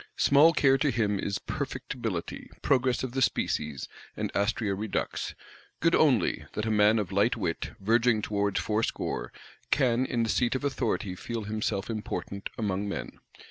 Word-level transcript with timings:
Small 0.17 0.51
care 0.51 0.79
to 0.79 0.89
him 0.89 1.19
is 1.19 1.37
Perfectibility, 1.37 2.49
Progress 2.63 3.03
of 3.03 3.11
the 3.11 3.21
Species, 3.21 3.87
and 4.17 4.33
Astræa 4.33 4.75
Redux: 4.75 5.35
good 5.79 5.93
only, 5.93 6.47
that 6.53 6.65
a 6.65 6.71
man 6.71 6.97
of 6.97 7.11
light 7.11 7.37
wit, 7.37 7.73
verging 7.79 8.23
towards 8.23 8.59
fourscore, 8.59 9.31
can 9.69 10.07
in 10.07 10.23
the 10.23 10.29
seat 10.29 10.55
of 10.55 10.63
authority 10.63 11.13
feel 11.13 11.43
himself 11.43 11.87
important 11.87 12.49
among 12.57 12.89
men. 12.89 13.19